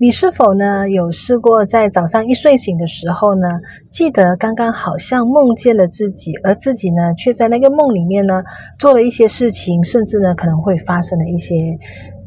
[0.00, 3.48] 你是否呢有试过在早上一睡醒的时候呢，
[3.90, 8.44] 记得刚刚好像梦见了自己，而自己呢却在那个梦里面呢
[8.78, 11.56] 做了一些事情，甚至呢可能会发生了一些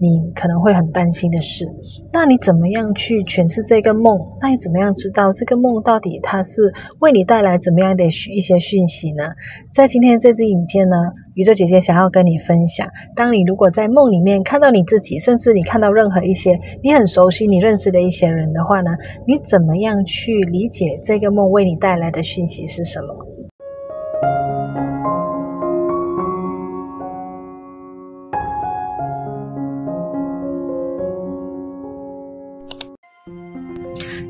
[0.01, 1.63] 你可能会很担心的事。
[2.11, 4.19] 那你怎么样去诠释这个梦？
[4.41, 9.29] 那你怎么样知道这个梦到底它是为你带来怎么样的一些讯息呢？
[9.71, 10.95] 在今天这支影片呢，
[11.35, 18.89] 宇宙姐姐想要跟你分享，当你如果在梦里面看到你自己，甚至你看到任何一些你很熟悉、你认识的一些人的话呢，
[19.27, 23.30] 你怎么样去理解这个梦为你带来的讯息是什么？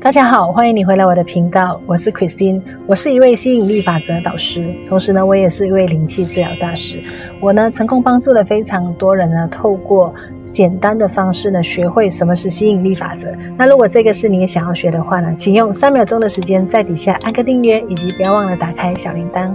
[0.02, 7.00] 大家好，欢迎你回来我的频道，我是 Christine，我是一位吸引力法则导师，同时呢，我也是一位灵气治疗大师。
[7.40, 10.12] 我呢，成功帮助了非常多人呢，透过
[10.42, 13.30] 简单的方式呢，学会什么是吸引力法则。
[13.56, 19.54] 那如果这个是你也想要学的话呢，请用三秒钟的时间在底下按个订阅，以及不要忘了打开小铃铛。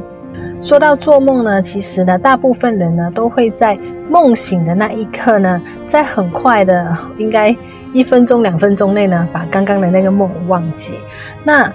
[0.62, 3.78] 说到做梦呢，其实呢，大部分人呢，都会在
[4.10, 7.56] 梦醒的那一刻呢，在很快的应该。
[7.94, 10.94] 一分钟、两分钟内呢，把刚刚的那个梦忘记。
[11.44, 11.72] 那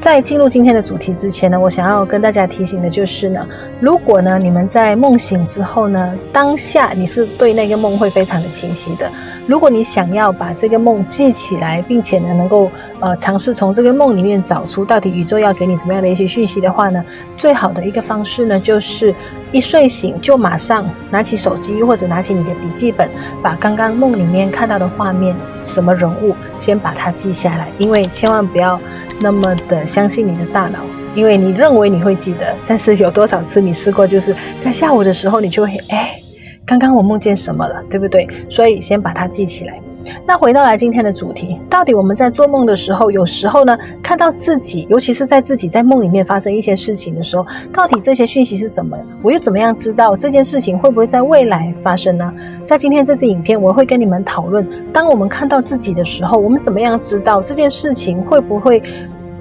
[0.00, 3.46] 在进入今天的主题之前呢，我想要跟大家提醒的就是呢，
[3.80, 9.10] 如果呢你们在梦醒之后呢，当下你是对那个梦会非常的清晰的。
[9.46, 17.02] 如果你想要把这个梦记起来，并且呢能够呃尝试从这个梦里面找出到底宇宙要给你怎么样的一些讯息的话呢，
[17.36, 19.14] 最好的一个方式呢就是
[19.54, 23.08] 一睡醒就马上拿起手机或者拿起你的笔记本，
[23.40, 25.32] 把刚刚梦里面看到的画面、
[25.64, 28.80] 什么人物先把它记下来，因为千万不要。
[29.20, 30.80] 那么的相信你的大脑，
[31.14, 36.20] 因为你认为你会记得，但是有多少次你试过，就是在下午的时候，你就会哎，
[36.66, 38.26] 刚刚我梦见什么了，对不对？
[38.48, 39.78] 所以先把它记起来。
[40.26, 48.98] 那回到来今天的主题，到底我们在做梦的时候，有时候呢，看到自己，尤其是在自己在梦里面发生一些事情的时候，到底这些讯息是什么？
[49.22, 52.30] 我又怎么样知道这件事情会不会在未来发生呢？
[52.66, 58.82] 在今天这支影片，我会跟你们讨论，当我们看到自己的时候，我们怎么样知道这件事情会不会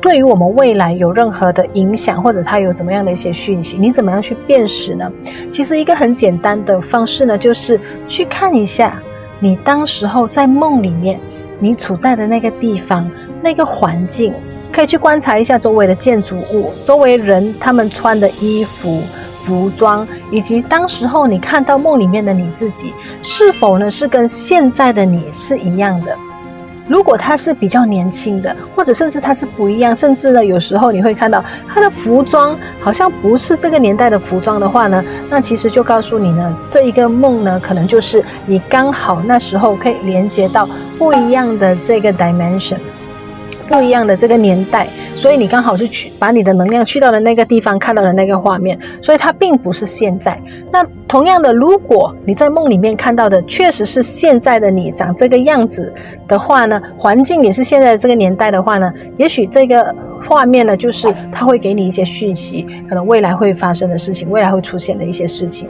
[0.04, 3.78] 对于我们未来有任何的影响，或者它有什么样的一些讯息？
[3.80, 5.10] 你怎么样去辨识呢？
[5.50, 9.02] 其实一个很简单的方式呢，就是去看一下。
[9.40, 11.18] 你当时候在梦里面，
[11.58, 13.10] 你处在的那个地方、
[13.42, 14.34] 那个环境，
[14.74, 19.02] 可以去观察一下周围的建筑物、周围人他们穿的衣服、
[19.46, 26.14] 服装，以及当时候你看到梦里面的你自己，是否呢是跟现在的你是一样的？
[26.88, 40.68] 如果他是比较年轻的，或者甚至他是不一样，甚至呢，有时候你会看到他的服装好像不是这个年代的服装的话呢，那其实就告诉你呢，这一个梦呢，可能就是你刚好那时候可以连接到
[40.98, 42.78] 不一样的这个 dimension。
[43.74, 50.40] 不一样的这个年代，所以你刚好是去把你的能量去到了那个地方，看到了那个画面，所以它并不是现在。
[50.72, 55.92] 那同样的，如果你在梦里面看到的确实是现在的你长这个样子
[56.28, 59.94] 的话呢，环境也是现在这个年代的话呢，也许这个。
[60.28, 65.68] 画面呢，就是它会给你一些讯息，可能未来会发生的事情，未来会出现的一些事情。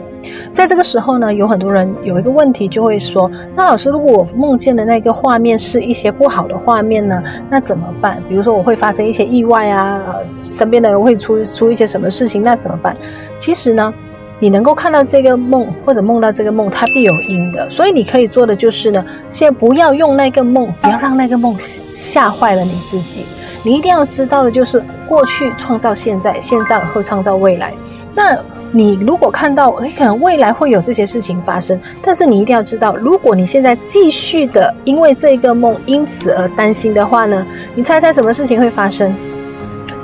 [0.52, 8.22] 在这个时候呢，有很多人有一个问题，就会说：那老师，如果我梦见的那个画面是一些不好的画面呢，那怎么办？
[8.28, 12.94] 比如说我会发生一些意外啊，呃，身边的人会出出一些什么事情，那怎么办？
[13.36, 13.92] 其实呢，
[14.38, 17.68] 你能够看到这个梦，或者梦到这个梦，它必有因的。
[17.68, 21.54] 所以你可以做的就是呢，先不要用那个梦，不要让那个梦
[21.94, 23.24] 吓坏了你自己。
[23.64, 27.72] 你一定要知道的就是，过去创造现在，现在会创造未来。
[28.14, 28.38] 那
[28.70, 37.44] 你如果看到，诶，可能未来会有这些事情发生，但是你一定要知道，如果你现在继续的因为这个梦因此而担心的话呢，
[37.74, 39.14] 你猜猜什么事情会发生？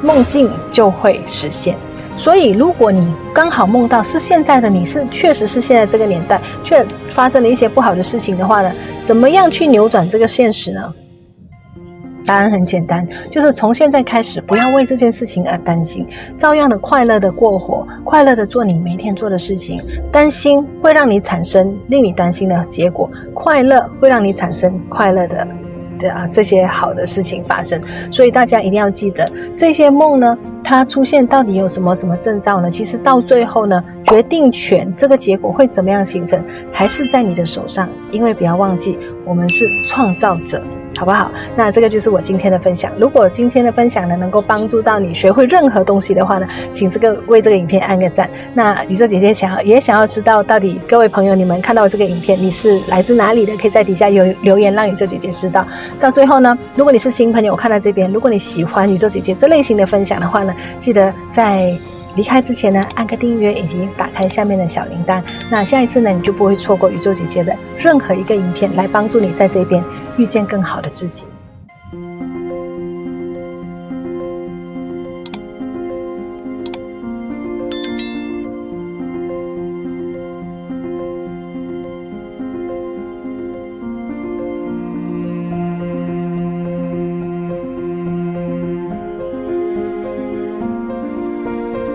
[0.03, 1.77] 梦境就会实现。
[2.17, 8.73] 所以，如果你刚好梦到是现在的你是确实是现在这个年代，却发生了一些不好的事情的话呢，
[9.03, 10.95] 怎么样去扭转这个现实呢？
[12.31, 16.07] 答案很简单，就是从现在开始，不要为这件事情而担心，
[16.37, 19.83] 照样的快乐的过活，快乐的做你每天做的事情。
[20.13, 25.45] 担心会让你产生令你担心的结果，快乐会让你产生快乐的
[25.99, 27.81] 的啊这些好的事情发生。
[28.13, 32.71] 所以大家一定要记得，这些梦呢，它出现到底有什么什么征兆呢？
[32.71, 36.41] 其实到最后呢，决定权这个结果会怎么样形成，
[36.73, 37.89] 还是在你的手上。
[38.13, 38.97] 因为不要忘记，
[39.27, 40.63] 我们是创造者。
[41.01, 41.33] 好不好？
[41.57, 42.93] 那这个就是我今天的分享。
[42.99, 48.29] 如果今天的分享呢，能够帮助到你学会任何东西的话呢，请这个为这个影片按个赞。
[48.53, 53.57] 那宇宙姐姐想要也想要知道，到底各位朋友你们看到这个影片，你是来自哪里的？
[53.57, 55.67] 可以在底下有留言，让宇宙姐姐知道。
[55.99, 61.75] 到最后呢，如果你是新朋友，我看到这边，如果你喜欢宇宙姐姐这类型的分享的话呢，记得在。
[62.17, 65.23] 离开之前呢，按个订阅以及打开下面的小铃铛。
[65.51, 69.83] 那下一次呢，你就不会错过宇宙姐姐的任何一个影片，来帮助你在这边
[70.17, 71.25] 遇见更好的自己。